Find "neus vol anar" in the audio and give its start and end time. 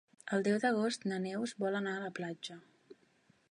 1.27-1.95